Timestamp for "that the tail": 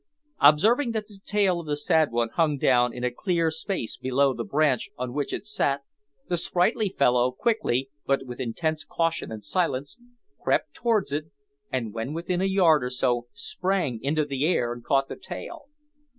0.93-1.59